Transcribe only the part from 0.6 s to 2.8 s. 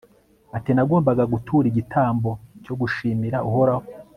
nagombaga gutura igitambo cyo